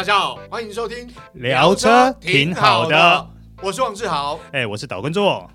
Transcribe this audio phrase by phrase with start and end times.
[0.00, 3.28] 大家好，欢迎收听聊车挺好的，
[3.62, 5.46] 我是王志豪，哎，我是岛根座。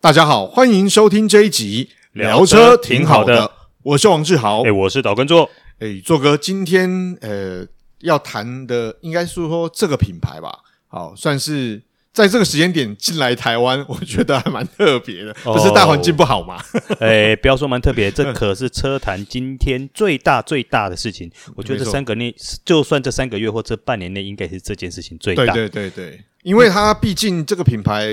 [0.00, 5.50] 大家好，欢迎收听这一集聊车挺好的，我是王志豪，哎，我是岛根座，
[5.80, 7.66] 哎，座哥，今天呃
[7.98, 11.82] 要谈的应该是说这个品牌吧，好，算是。
[12.18, 15.32] 在这个时间点进来台湾， 我觉得还蛮特别的。
[15.34, 16.60] 可是大环境不好嘛？
[16.98, 21.30] 哎，不要说蛮特别，这可是车坛今天最大最大的事情。
[21.54, 25.44] 我觉得这三个内，就算这三个月或这半年内，应该是这件事情最大。
[25.52, 28.08] 对对对对，因为它毕竟这个品牌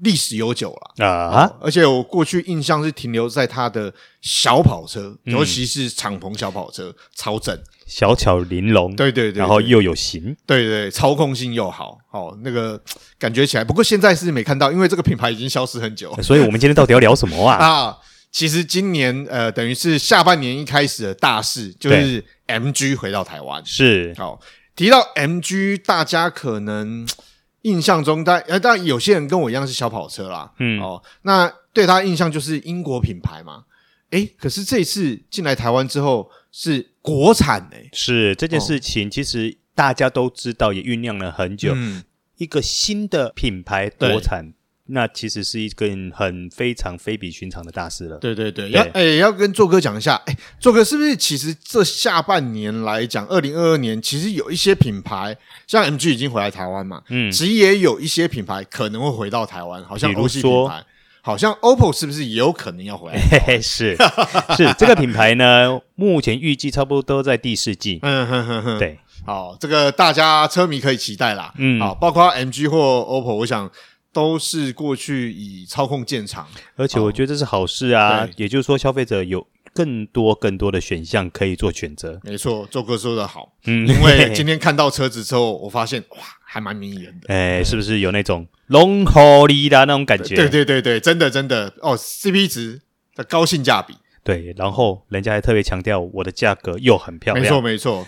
[0.00, 7.58] 历史悠久了啊，而且我过去印象是停留在它的小跑车，尤其是敞篷小跑车，超正。
[7.86, 12.78] 小巧玲珑，对对对，然后又有型，对，对对，操控性又好，好那个
[13.18, 13.64] 感觉起来。
[13.64, 16.14] 不过现在是没看到，因为这个品牌已经消失很久。
[16.22, 17.56] 所以我们今天到底要聊什么啊？
[17.64, 17.96] 啊，
[18.30, 23.64] 其实今年呃，等于是下半年一开始的大事，就是 MG 回到台湾。
[23.64, 24.38] 是，好，
[24.76, 27.08] 提到 MG，大家可能
[27.68, 33.64] 印象中，但呃，当然有些人跟我一样是小跑车啦，嗯，哦，那对他印象就是英国品牌嘛。
[34.10, 41.72] 诶，可是这一次进来台湾之后是国产诶，是这件事情，其实大家都知道，也酝酿了很久。
[41.76, 42.02] 嗯，
[42.38, 44.54] 一个新的品牌国产，
[44.88, 48.16] 那其实是一个很非常非比寻常的大事了。
[48.18, 55.36] 对对对，要哎要跟做哥讲一下，哎，做哥是不是其实这下半年来讲，二零二二年其实有一些品牌，
[55.66, 60.82] 像 MG 已经回来台湾嘛，嗯，其实也有一些品牌可能会回到台湾，好像欧系品牌。
[61.20, 63.20] 好像 OPPO 是不是也有可能要回来？
[63.30, 63.94] 嘿嘿，是
[64.56, 67.98] 是，这个品牌呢，目前预计差不多都在第四季。
[68.00, 71.52] 嗯哼哼哼，对，好，这个大家车迷可以期待啦。
[71.58, 73.70] 嗯，好，包括 MG 或 OPPO，我想
[74.18, 78.28] 都是过去以操控见长，而且我觉得这是好事啊。
[78.36, 82.18] 也就是说，消费者有更多更多的选项可以做选择。
[82.24, 83.52] 没错，周哥说的好。
[83.66, 87.28] 嗯，因为今天看到车子之后，我发现哇，还蛮迷人的。
[87.32, 88.44] 哎，是不是有那种？
[88.66, 92.80] 龙合利的那种感觉，对对对对，真的真的哦，CP 值
[93.14, 98.04] 的高性价比，对，然后人家还特别强调我的价格又很漂亮，没错没错。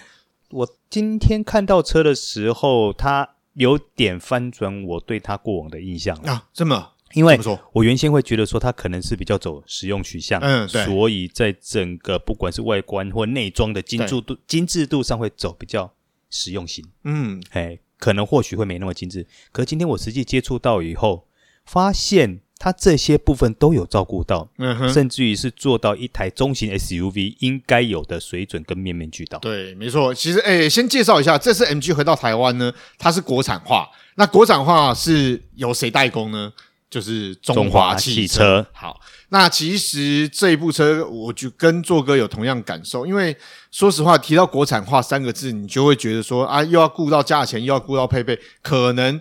[0.51, 7.39] 我今天看到车的时候，它有点翻转我对它过往的印象啊，这么，因为
[7.73, 15.93] 我原先会觉得说它可能是比较走实用取向，嗯，对，所以在整个不管是外观或内装的精致度、精致度上会走比较
[16.31, 17.79] 实用型，嗯，哎。
[18.01, 21.29] 可能或许会没那么精致，可是今天我实际接触到以后，
[21.67, 29.39] 发现它这些部分都有照顾到，嗯哼，甚至于是做到一台中型 SUV 应该有的水准跟面面俱到。
[29.39, 30.13] 对，没错。
[30.13, 33.89] 其实，诶、欸，先介绍一下，这次 MG 回到台湾呢，它是国产化。
[34.17, 36.53] 那国产化是由谁代工呢？
[36.91, 38.21] 就是中华汽车。
[38.21, 39.01] 汽车好，
[39.31, 43.07] 那其实这一部车，我就跟做哥有同样感受。
[43.07, 43.35] 因为
[43.71, 49.19] 说实话，提到国产化三个字，你就会觉得说啊，又要顾到价钱，又要顾到配备，可能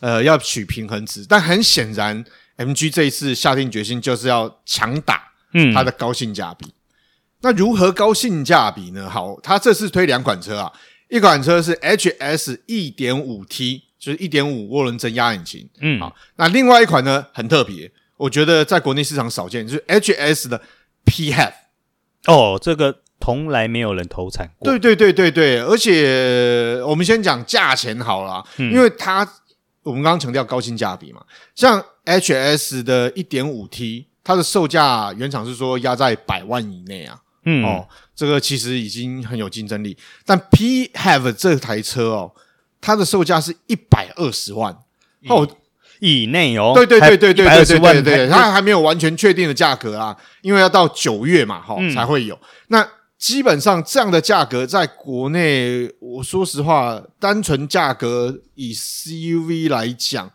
[0.00, 1.24] 呃要取平衡值。
[1.26, 2.22] 但很显然
[2.56, 5.22] ，MG 这一次下定决心就是要强打
[5.54, 6.66] 嗯它的高性价比。
[6.66, 6.72] 嗯、
[7.42, 9.08] 那如何高性价比呢？
[9.08, 10.72] 好，它这次推两款车啊，
[11.08, 13.84] 一款车是 HS 一点五 T。
[14.02, 20.60] 就是一点五涡轮增压引擎，嗯，好，那另外一款呢很特别，我觉得在国内市场少见，就是 HS 的
[21.04, 21.52] PHEV。
[22.26, 24.68] 哦，这个从来没有人投产过。
[24.68, 29.24] 对对对对对，而且我们先讲价钱好了，嗯、因为它
[29.82, 31.22] 我们刚刚强调高性价比嘛，
[31.54, 42.32] 像 HS 的一点五 T，它的售价原厂是说压在百万以内啊，嗯，哦，这个其实已经很有竞争力，但 PHEV 这台车哦。
[42.84, 44.76] 它的售价是一百二十万。
[45.28, 45.48] 哦
[46.00, 52.36] 以内哦，对对对对对对对对对，它还没有完全确定的价格啊，因为要到九月嘛哈才会有。
[52.66, 52.84] 那
[53.22, 60.28] 基本上这样的价格在国内，我说实话，单纯价格以 CUV 来讲，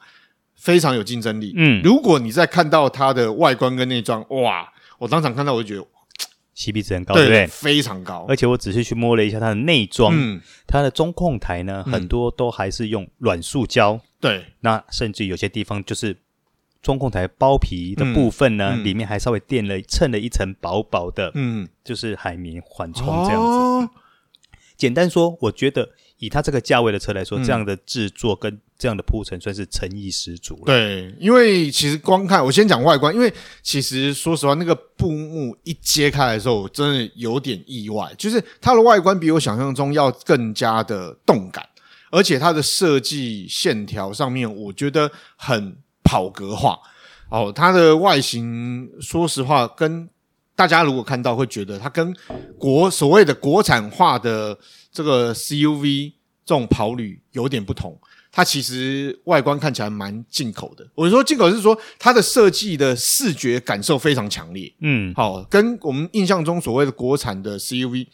[0.56, 1.52] 非常有竞争力。
[1.58, 5.85] 嗯，如果你再看到它的外观跟内装，哇，我当场看到我就觉得。
[6.56, 7.46] CP 值很高，对不对？
[7.47, 8.26] 非常高。
[8.29, 14.00] 而且我仔细去摸了一下它的内装，嗯，它的中控台呢，很多都还是用软塑胶。
[14.22, 16.17] 对，那甚至有些地方就是
[16.82, 23.90] 中控台包皮的部分呢，里面还稍微垫了衬了一层薄薄的，嗯，就是海绵缓冲这样子。
[24.78, 25.90] 简单说，我觉得
[26.20, 30.66] 以它这个价位的车来说，这样的制作跟这样的铺陈算是诚意十足了。
[30.66, 33.34] 对，因为其实光看我先讲外观，因为
[33.64, 41.68] 其实说实话，那个布幕一揭开来的时候，我真的有点意外，就是它的外观比我想象中要更加的动感，
[42.12, 45.76] 而且它的设计线条上面，我觉得很
[46.08, 46.80] 跑格化。
[47.30, 50.09] 哦，它的外形说实话跟
[50.56, 52.16] 大家如果看到会觉得它跟
[52.58, 54.58] 国所谓的国产化的
[54.94, 56.14] 这个 CUV
[56.46, 58.00] 这种跑旅有点不同。
[58.32, 60.88] 它其实外观看起来蛮进口的。
[60.96, 64.72] 我说进口是说它的设计的视觉感受非常强烈。
[64.80, 68.08] 嗯，好，跟我们印象中所谓的国产的 CUV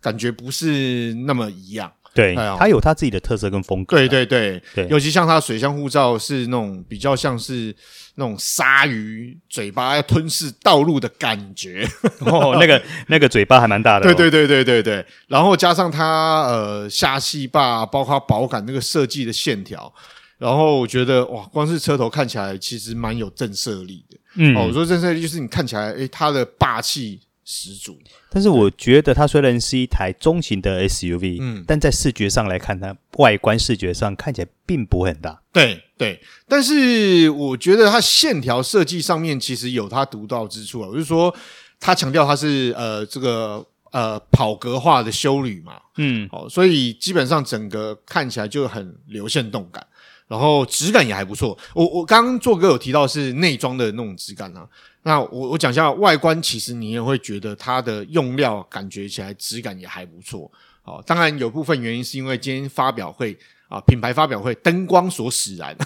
[0.00, 1.92] 感觉不是那么一样。
[2.12, 3.96] 对，它有它自己的特色跟风格。
[3.96, 7.74] 对对对对，尤其像它的水箱护罩是那种比较像是
[8.16, 11.88] 那种鲨鱼嘴巴要吞噬道路的感觉。
[12.20, 14.04] 哦， 那个那个嘴巴还蛮大的。
[14.04, 19.92] 对对对对对对，然后加上它呃下气坝，包括保杆那个设计的线条，
[20.38, 24.18] 然后我觉得哇，光是车头看起来其实蛮有震慑力的。
[24.34, 27.20] 嗯，哦，我说震慑力就是你看起来，诶，它的霸气。
[27.52, 27.98] 十足，
[28.30, 35.42] 但是我觉得它虽然是一台中型的 SUV，嗯，但在视觉上来看，它外观视觉上看起来并不很大。
[35.52, 40.86] 对对，但是我觉得它线条设计上面其实有它独到之处啊。
[40.86, 41.34] 我就是说，
[41.80, 49.84] 它强调它是呃这个呃跑格化的修旅嘛，嗯，哦，所以基本上整个看起来就很流线动感，
[50.30, 51.58] 然后质感也还不错。
[51.74, 54.64] 我我刚刚做哥有提到是内装的那种质感啊。
[55.02, 60.48] 那我我讲一下外观，其实你也会觉得它的用料感觉起来质感也还不错。
[60.84, 63.36] 哦，当然有部分原因是因为今天发表会
[63.68, 65.76] 啊，品牌发表会灯光所使然，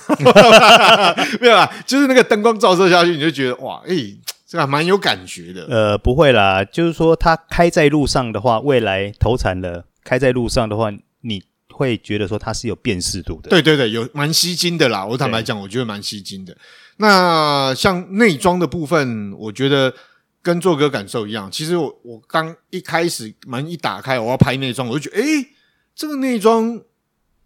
[1.40, 5.66] 没有啦，就是那个灯光照射下去，你就觉得哇，诶、欸，这个蛮有感觉的。
[5.70, 11.42] 呃，不会啦，就是说它开在路上的话，未来投产了，开在路上的话，你
[11.74, 13.50] 会觉得说它是有辨识度的。
[13.50, 15.04] 对对对，有蛮吸睛的啦。
[15.04, 16.56] 我坦白讲，我觉得蛮吸睛的。
[16.98, 19.92] 那像内装的部分，我觉得
[20.40, 21.50] 跟做哥感受一样。
[21.50, 25.48] 其实我我刚一开始门一打开，我要拍内装，我就觉得，诶，
[25.96, 26.80] 这个内装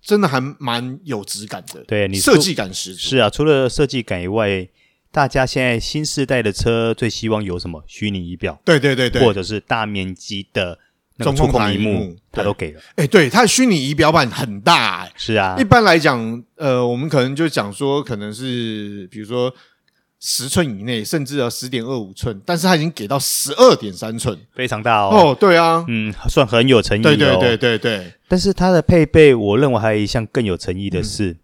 [0.03, 1.83] 真的还蛮有质感的。
[1.85, 3.01] 对，你设计感十足。
[3.01, 4.69] 是啊，除了设计感以外，
[5.11, 7.83] 大家现在新世代的车最希望有什么？
[7.87, 8.61] 虚拟仪表。
[8.65, 10.79] 对对对对，或者是大面积的。
[11.19, 12.81] 中控屏幕，它都给了。
[12.97, 15.57] 哎，对，它的虚拟仪表板很大，哎，是啊。
[15.59, 19.53] 一般来讲，呃，我们可能就讲说，可能是比如说
[20.21, 25.31] 十寸以内，甚至要十点二五寸，但是它已经给到十二点三寸，非常大哦。
[25.31, 27.03] 哦，对啊，嗯，算很有诚意哦。
[27.03, 28.13] 对对对对对。
[28.29, 31.37] 但是它的配备，我认为还有一项更有诚意的是，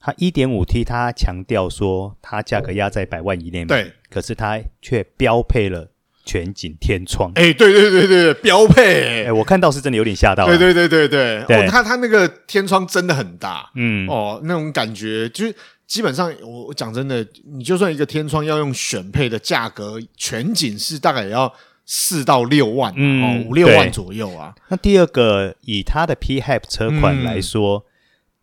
[0.00, 5.90] 它一点五 T，它强调说它价格压在百万以内嘛，对，可是它却标配了。
[6.28, 15.54] 全景天窗，哎，对对对对，标配，哎，我看到是真的有点吓到，对对对对对，哦，它它那个天窗真的很大，嗯，哦，那种感觉就是
[15.86, 21.50] 基本上，我我讲真的，你就算一个天窗要用选配的价格，全景是大概也要
[21.86, 24.54] 四到六万，哦，五六万左右啊。
[24.68, 27.86] 那第二个，以它的 PHEV 车款来说，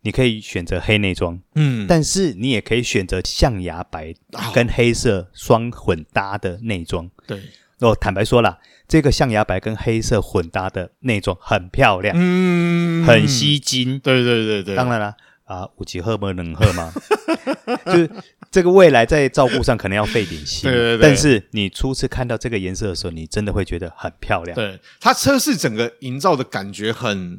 [0.02, 4.12] 你可以选择黑内装，嗯，但是你也可以选择象牙白
[4.52, 7.38] 跟黑色双混搭的内装，对。
[7.80, 8.58] 哦，坦白说了，
[8.88, 14.00] 这个象牙白跟黑色混搭的那种很漂亮，嗯，很吸睛。
[14.00, 15.14] 对对对对，当然了，
[15.44, 16.90] 啊，五级赫不能喝吗？
[17.84, 18.10] 就是
[18.50, 21.02] 这个未来在照顾上可能要费点心，对对对。
[21.02, 24.54] 但是你初次看到这个颜色的时候，你真的会觉得很漂亮。
[24.54, 27.38] 对，它车是整个营造的感觉很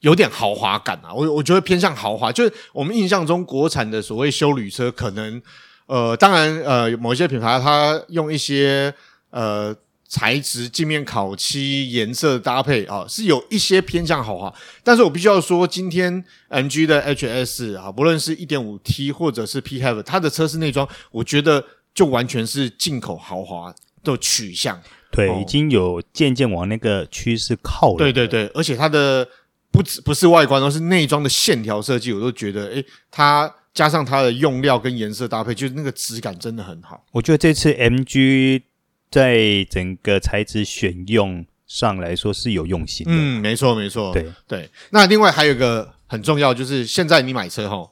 [0.00, 2.30] 有点豪华感啊，我我觉得偏向豪华。
[2.30, 5.40] 就是我们印象中国产的所谓修旅车，可能
[5.86, 8.94] 呃，当然呃，某一些品牌它用一些。
[9.30, 9.74] 呃，
[10.08, 14.52] 材质、镜面烤漆、颜色搭配啊，是有一些偏向豪华。
[14.82, 23.72] 但是我必须要说，今天 MG 的 HS 啊，不论是一点五 T 或者是 PHEV，它的车室内装，我觉得就完全是进口豪华
[24.02, 24.82] 的取向。
[25.12, 27.98] 对，哦、已经有渐渐往那个趋势靠了。
[27.98, 29.24] 对对对，而且它的
[29.70, 37.04] 不只不是外观，而是内装的线条设计，我都觉得，诶，它加上它的用料跟颜色搭配，就是那个质感真的很好。
[37.12, 38.62] 我觉得这次 MG。
[39.10, 44.70] 在整个材质选用上来说是有用心的，嗯，没错没错，对对。
[44.90, 47.90] 那另外还有一个很重要，就是现在你买车哈，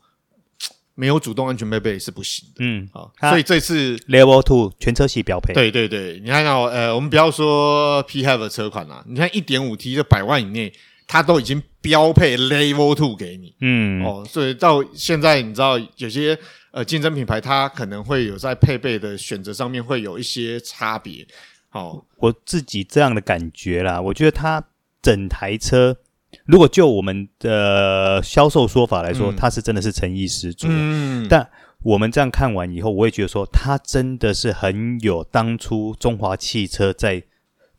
[0.95, 10.73] 没有主动安全配备是不行的，嗯，好，所以这次 Level Two 全车系标配，对对对，你看到呃，我们不要说 PHEV 的车款啦，你看一点五 T 的百万以内，
[11.09, 16.39] 它都已经标配 Level Two 给你，嗯，哦，所以到现在你知道有些。
[16.71, 21.27] 呃，竞争品牌它可能会有在配备的选择上面会有一些差别。
[21.69, 24.63] 好，我自己这样的感觉啦，我觉得它
[25.01, 25.97] 整台车，
[26.45, 30.67] 如果就我们的销售说法来说，嗯、它是真的是诚意十足。
[30.71, 31.49] 嗯，但
[31.83, 37.23] 我们这样看完以后，我也觉得说，它真的是很有当初中华汽车在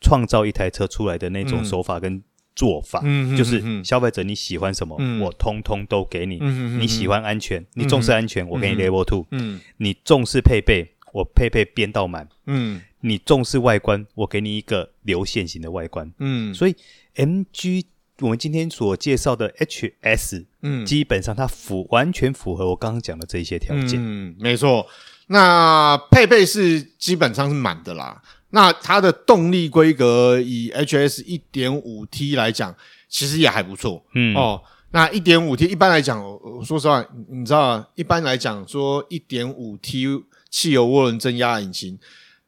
[0.02, 2.24] 创造一台车出来的那种手法跟。
[2.60, 6.40] 做法，嗯，就是消费者你喜欢什么，嗯、我通通都给你。
[6.42, 9.26] 嗯、你喜欢安全，嗯、你重视安全，嗯、我给你 Level Two。
[9.32, 12.28] 嗯，你重视配备，我配备编到满。
[12.48, 16.12] 嗯，你重视外观，我给你一个流线型的外观。
[16.20, 16.76] 嗯，所以
[17.16, 17.86] MG
[18.20, 23.98] 我们今天所介绍的 HS，嗯，基本上它符完全符合我刚刚讲的这些条件。
[23.98, 24.86] 嗯，没错。
[25.32, 28.22] 那配备是基本上是满的啦。
[28.52, 32.76] 那它的动力规格以 HS 一点五 T 来讲，
[33.08, 34.04] 其实也还不错。
[34.16, 34.60] 嗯哦，
[34.90, 40.06] 那一点五 T 一般来讲，我说实话，你知道，一般来讲说一点五 T
[40.50, 42.00] 汽油涡轮增压引擎，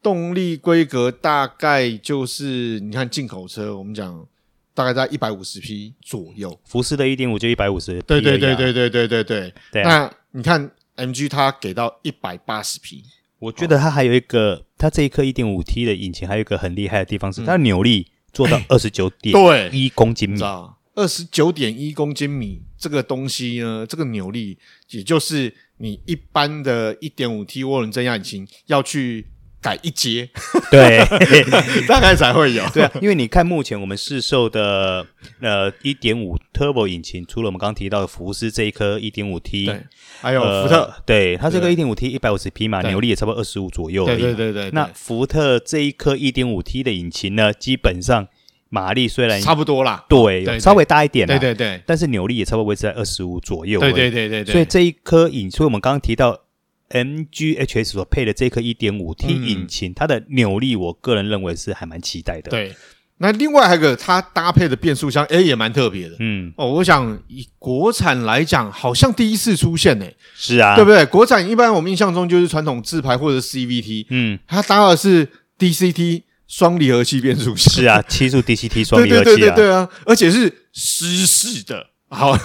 [0.01, 4.25] 动力规格大概就是你看进口车，我们讲
[4.73, 6.59] 大概在一百五十匹左右。
[6.65, 8.01] 福斯的一点五就一百五十。
[8.07, 9.53] 对对对对对对对对。
[9.71, 9.89] 对啊。
[9.89, 13.03] 那你看 MG 它给到一百八十匹。
[13.39, 20.39] 我觉得它还有一个，哦、它这一颗一点五 T 的引擎还有一个很厉害的地方是，它的扭力做到 二十九点一公斤米。
[20.93, 24.57] 二十九点一公斤米这个东西呢，这个扭力
[24.89, 29.27] 也就是你一般的一点五 T 涡轮增压引擎要去。
[29.61, 30.27] 改一阶，
[30.71, 31.05] 对，
[31.87, 32.67] 大概才会有。
[32.73, 35.05] 对啊，因为你看目前我们市售的
[35.39, 39.71] 呃一点五 Turbo 引擎，除了我们刚刚提到的福斯这一颗一点五 T，
[40.19, 44.03] 还有福特，呃、对它这个一点五 T 一百五十匹马，扭力也差不多二十五左右。
[44.05, 44.71] 对对对对，对。
[44.71, 48.27] 那福特这一颗一点五 T 的引擎呢，基本上
[48.69, 53.79] 马力虽然差不多啦，对，对稍微大一点，对对对，但是扭力也差不多维持在二十五左右。
[53.79, 54.51] 对对对对对。
[54.51, 56.40] 所以这一颗引，所以我们刚刚提到。
[56.91, 62.51] MGHS 所配的这颗一点五 T 引擎，嗯，它的扭力，我个人认为是还蛮期待的。
[62.51, 62.75] 对，
[63.17, 66.15] 那另外还有个它搭配的变速箱，哎，也蛮特别的。
[66.19, 70.05] 嗯，哦，我想以国产来讲，好像第一次出现呢。
[70.35, 71.05] 是啊，对不对？
[71.05, 75.27] 国产一般我们印象中就是传统自排或者 CVT，嗯，它搭的是
[75.59, 77.73] DCT 双离合器变速箱。
[77.73, 81.90] 是啊，七速 DCT 双离合器啊， 对对对对对啊，而且是湿式的。
[82.13, 82.37] 好，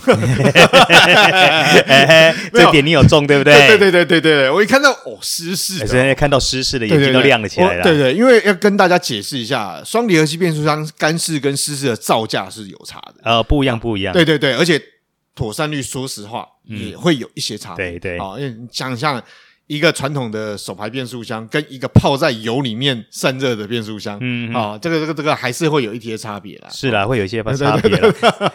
[2.52, 3.52] 这点你有中对不对？
[3.66, 7.82] 对对对对对，我一看到哦，湿式的，现在看到湿式的眼睛都亮了起来了。
[7.82, 13.16] 对对，因为要跟大家解释一下，双离合器变速箱干式跟湿式的造价是有差的。
[13.24, 14.12] 呃，不一样，不一样。
[14.14, 14.80] 对对对，而且
[15.34, 17.90] 妥善率，说实话也会有一些差别。
[17.90, 19.22] 对对，好，因为你想象。
[19.66, 26.68] 一个传统的手排变速箱跟一个泡在油里面散热的变速箱，嗯啊、哦，这个这个这个还是会有一些差别啦。
[26.70, 28.00] 是啦，会有一些 差别。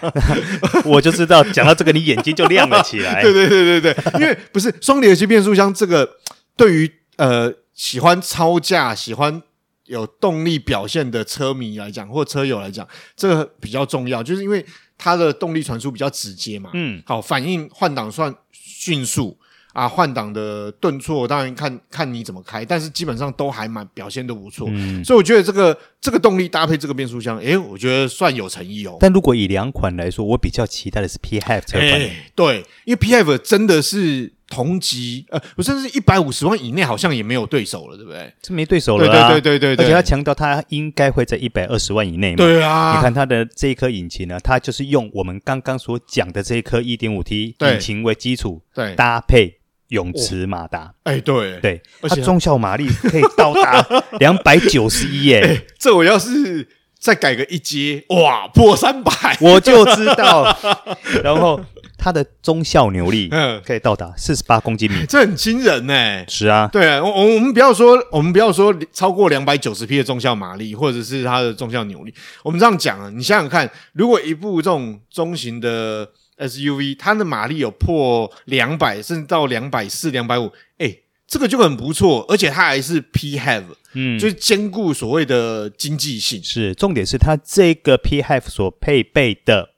[0.86, 3.22] 我就知道，讲到这个，你眼睛就亮了起来。
[3.24, 6.10] 对对对对对，因为不是双离合器变速箱这个，
[6.56, 9.41] 对于呃喜欢超驾、喜欢
[9.88, 12.88] 有动力表现的车迷来讲，或车友来讲，
[13.18, 14.65] 这个比较重要，就是因为
[14.98, 16.70] 它的动力传输比较直接嘛。
[16.74, 19.38] 嗯，好，反应换挡算迅速。
[19.73, 28.97] 啊，换挡的顿挫当然看看你怎么开，但是基本上都还蛮表现都不错，嗯，所以我觉得这个这个动力搭配这个变速箱，诶、欸，我觉得算有诚意哦。
[28.99, 38.33] 但如果以两款来说，我比较期待的是 PHEV 车款，欸，对，因为 PHEV 真的是同级，呃，不是，是一百五十万以内好像也没有对手了，对不对？
[38.41, 49.61] 这没对手了，啊，对对对对对，而且他强调他应该会在一百二十万以内嘛，对啊，你看他的这一颗引擎呢，它就是用我们刚刚所讲的这一颗一点五 T 引擎为基础，对，搭配。
[49.91, 53.86] 永磁马达，哎、欸，对对，它中效马力可以到达
[54.19, 55.65] 两百九十一耶！
[55.77, 56.65] 这我要是
[56.98, 60.57] 再改个一阶，哇，破三百， 我就知道。
[61.21, 61.60] 然后
[61.98, 66.24] 它的中效扭力，嗯，可以到达四十八公斤米，这很惊人呢。
[66.29, 76.07] 是啊，对啊，我我们不要说，我们不要说超过两百九十匹的中效马力，或者是它的中效扭力，我们这样讲啊，你想想看，如果一部这种中型的。
[76.48, 86.43] SUV 它的马力有破两百，甚至到两百四、两百五，哎，这个就很不错，而且它还是 PHEV，嗯，就是兼顾所谓的经济性。
[86.43, 89.69] 是，重点是它这个 PHEV 所配备的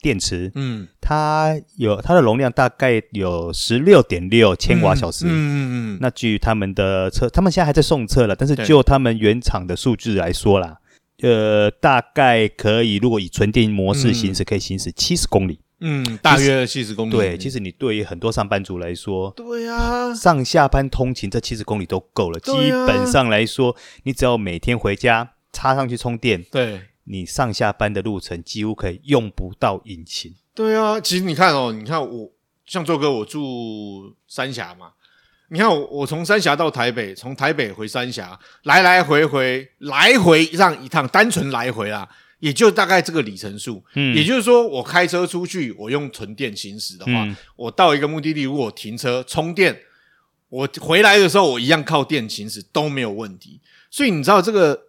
[0.00, 5.56] 电池，嗯，它有它的容量大概有十六点六千瓦小时，嗯嗯
[5.94, 5.98] 嗯。
[6.00, 10.78] 那据他们的车，他们现在还在送车了，但是就他们原厂的数据来说啦，
[11.22, 15.60] 呃，大概可以，如果以纯电模式行驶，可以行驶七十公里。
[15.80, 17.12] 嗯，大约七十公里。
[17.12, 22.38] 对，其实你对于很多上班族来说，对啊，上下班通勤这七十公里都够了。
[22.38, 30.34] 啊、基本上来说，你只要每天回家插上去充电，对，你上下班的路程几乎可以用不到引擎。
[30.54, 32.30] 对啊，其实你看哦，你看我
[32.66, 34.92] 像周哥，我住三峡嘛，
[35.48, 42.06] 你看我我从三峡到台北，从台北回三峡，来来回回来回让一趟，单纯来回啦。
[42.40, 49.78] 也就大概这个里程数，嗯，也就是说，我开车出去，我用纯电行驶的话，嗯，我到一个目的地，如果停车充电，
[50.48, 53.60] 我回来的时候，我一样靠电行驶都没有问题。
[53.90, 54.86] 所以你知道这个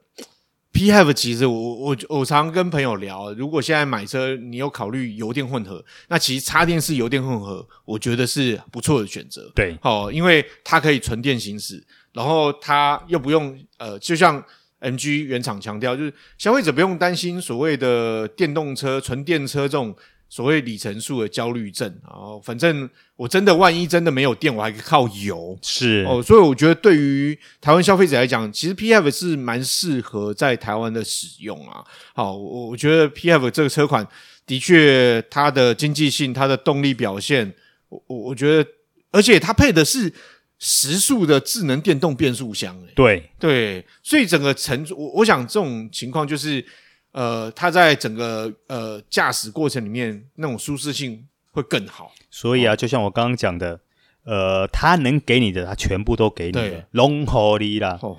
[0.73, 9.51] PHEV 其实我我我常常跟朋友聊，如果现在买车，你有考虑油电混合，那其实插电式油电混合，我觉得是不错的选择。
[9.53, 14.41] 对，好，因为它可以纯电行驶，然后它又不用呃，就像
[14.81, 19.95] MG 原厂强调，就是消费者不用担心所谓的电动车、纯电车这种。
[20.33, 31.83] 所谓里程数的焦虑症，然后反正我真的万一真的没有电，我还可以靠油，是哦，所以我觉得对于台湾消费者来讲，其实 PHEV 是蛮适合在台湾的使用啊。
[32.15, 34.07] 好，我我觉得 PHEV 这个车款
[34.45, 37.53] 的确它的经济性、它的动力表现，
[37.89, 38.69] 我我我觉得，
[39.11, 40.13] 而且它配的是
[40.61, 46.65] 十速的智能电动变速箱，欸，对对，所以整个乘我我想这种情况就是。
[47.13, 52.13] 呃，它在整个呃驾驶过程里面那种舒适性会更好。
[52.29, 53.81] 所以啊，就像我刚刚讲的，
[54.23, 57.99] 呃，它能给你的，它全部都给你的，融合你啦。
[58.01, 58.17] 哦、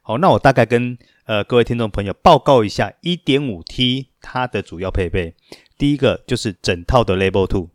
[0.00, 5.34] 好，那我大概跟呃各位听众朋友报告一下一点五 T 它的主要配备。
[5.76, 7.70] 第一个就是整套的 Level Two，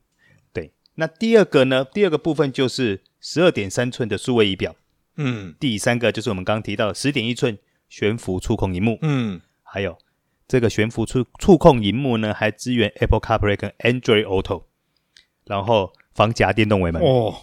[0.53, 0.72] 对。
[0.96, 1.84] 那第二个呢？
[1.84, 4.76] 第二个部分就是十二点三寸的数位仪表。
[5.18, 5.56] 嗯。
[5.60, 7.58] 第三个就是我们刚刚提到的十点一寸
[7.90, 8.98] 悬浮触控荧幕。
[9.02, 9.42] 嗯。
[9.64, 9.98] 还有。
[10.48, 14.64] 这个悬浮触触控荧幕呢，还支援 Apple CarPlay 跟 Android Auto，
[15.46, 17.36] 然后防夹电动尾门哦，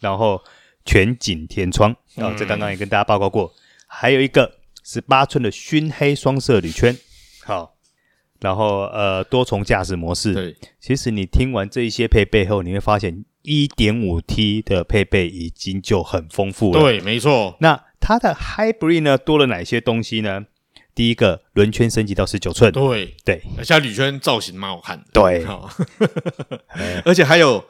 [0.00, 0.42] 然后
[0.84, 3.54] 全景天窗啊、哦，这刚刚也跟大家报告过，嗯、
[3.86, 6.98] 还有一个十八寸的熏黑双色铝圈，
[7.44, 7.76] 好，
[8.40, 10.34] 然后呃多重驾驶模式。
[10.34, 16.80] 对，其实你听完这一些配备后，你会发现一点五 T 的配备已经就很丰富了。
[16.80, 17.56] 对，没错。
[17.60, 20.46] 那它的 Hybrid 呢，多了哪些东西呢？
[20.94, 23.14] 第一个轮圈升级到十九寸，对。
[23.24, 25.46] 对，而且铝圈造型蛮好看的，对，
[27.06, 27.64] 而且还有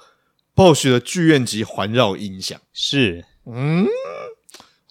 [0.57, 3.87] Bosch 的剧院级环绕音响，是，嗯，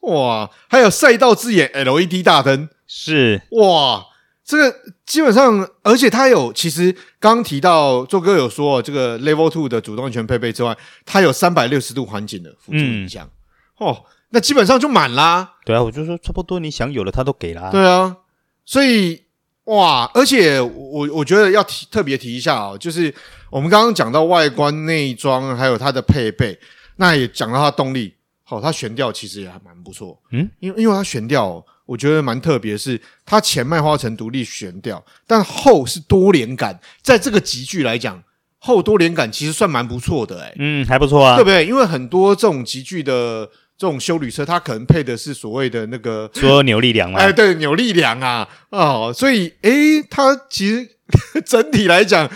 [0.01, 4.05] 哇，还有赛道之眼 LED 大灯，是，哇，
[4.47, 4.73] 这个
[5.05, 6.89] 基本上，而且它有，其实
[7.19, 10.75] 刚刚提到做哥有说这个 Level Two 的主动权配备之外，
[11.05, 13.29] 它有三百六十度环景的辅助音响，
[13.81, 18.15] 嗯、哦，那基本上就满啦，对啊，我就说差不多，你想有的它都给啦，对啊。
[18.63, 19.21] 所以
[19.65, 23.13] 哇，而且我我觉得要提特别提一下哦，就是
[23.49, 26.57] 我们刚刚讲到外观内装，还有它的配备，
[26.95, 38.21] 那也讲到它动力，好，它悬吊其实也还蛮不错，嗯，因为因为它悬吊，我觉得蛮特别，是它前麦花臣独立悬吊，但后是多连杆，在这个级距来讲，
[38.59, 41.65] 后多连杆其实算蛮不错的，诶嗯，还不错啊，对不对？
[41.65, 43.49] 因为很多这种级距的。
[43.79, 47.19] 这种修旅车，它可能配的是所谓的那个说扭力梁嘛？
[47.19, 50.97] 哎，对，扭力梁啊，哦，所以，诶，它其实
[51.45, 52.27] 整体来讲，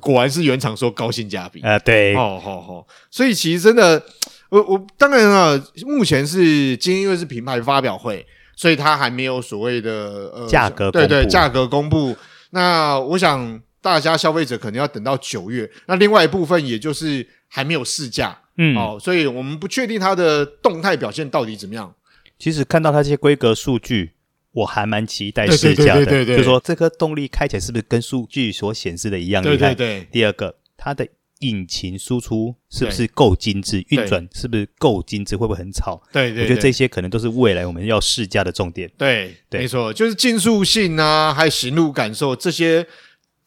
[0.00, 4.02] 果然是原厂说高性价比啊，对，哦，好，好，所以其实真的，
[4.48, 12.16] 我我当然啊，目前是今天因为是品牌发表会，所以它还没有所谓的呃价格，对对，价格公布。
[12.50, 18.36] 那我想大家消费者可能要等到九月，那另外一部分也就是还没有试驾。
[18.56, 21.94] 嗯，哦，所以我们不确定它的动态表现到底怎么样。
[22.38, 24.12] 其实看到它这些规格数据，
[24.52, 26.04] 我还蛮期待试驾的。
[26.04, 29.74] 对对对对对，就说这颗动力开起来是不是跟数据所显示的一样厉害？
[29.74, 30.08] 对对对。
[30.10, 31.06] 第二个，它的
[31.40, 33.84] 引擎输出是不是够精致？
[33.88, 35.36] 运转是不是够精致？
[35.36, 36.02] 会不会很吵？
[36.12, 36.44] 对对。
[36.44, 38.90] 我觉得这些可能都是未来我们要试驾的重点。
[38.96, 42.86] 对，对没错，就是竞速性啊，还有行路感受这些。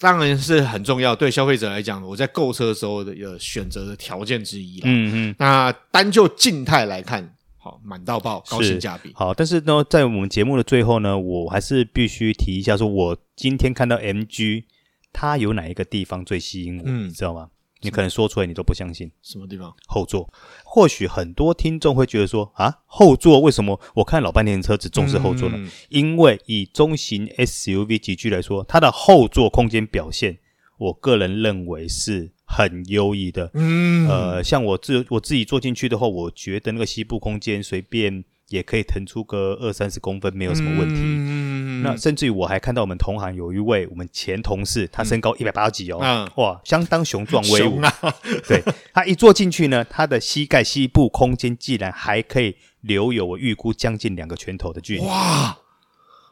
[0.01, 4.79] 当然是很重要，对消费者来讲，我在购车的时候的选择的条件之一。
[4.85, 5.35] 嗯嗯。
[5.37, 9.11] 那单就静态来看，好满到爆，高性价比。
[9.13, 14.63] 好，但是呢，在我们节目的最后呢，我还是必须提一下，说我今天看到 MG，
[15.11, 17.49] 它有哪一个地方最吸引我，嗯、你知道吗？
[17.81, 19.11] 你可能说出来，你都不相信。
[19.21, 19.73] 什么地方？
[19.87, 20.31] 后座。
[20.63, 25.55] 或许很多听众会觉得说啊，后座为什么我看老半天车只重视后座呢？
[25.57, 30.39] 嗯、因为以中型 SUV 级距来说，它的后座空间表现，
[30.77, 33.51] 我个人认为是很优异的。
[33.53, 34.07] 嗯。
[34.07, 38.25] 呃，像我自我自己坐进去的话，我觉得那个膝部空间随便。
[38.49, 41.01] 也可以腾出个二三十公分，没有什么问题。
[41.01, 47.79] 嗯、那甚至于我还看到我们同行有一位我们前同事，他身高一百八十几哦，嗯、哇，相当雄壮威武。
[47.79, 47.93] 啊、
[48.47, 55.05] 对，他一坐进去呢，他的膝盖、膝部空间竟然还可以留有我预估将近两个拳头的距离。
[55.05, 55.57] 哇，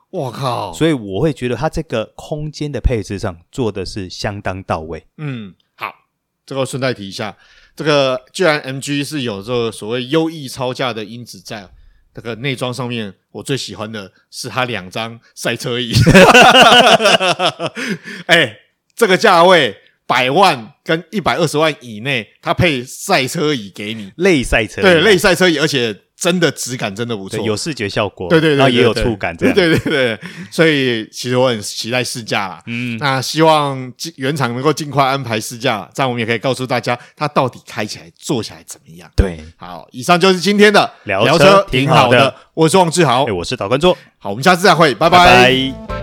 [0.10, 0.74] 我靠！
[0.74, 5.06] 所以我会觉得他这个空间的配置上做的是相当到位。
[5.18, 5.94] 嗯，好，
[6.48, 7.38] 这个顺带提一下，
[7.76, 11.70] 这个既然 MG 是有这个所谓优异超价的因子在。
[12.18, 15.94] 这个内装上面，我最喜欢的是它两张赛车椅。
[18.26, 18.58] 哎，
[18.96, 19.78] 这个价位
[20.08, 39.08] 百万跟一百二十万以内，它配赛车椅给你，类赛车椅，对，类赛车椅，而且真的质感真的不错，有视觉效果，对对对，然后也有触感，对对对对，所以其实我很期待试驾啦，嗯，那希望原厂能够尽快安排试驾，这样我们也可以告诉大家它到底开起来、坐起来怎么样。
[39.16, 45.97] 对，好，以上就是今天的聊车，挺好的，我是王志豪，我是导观众，好，我们下次再会，拜拜。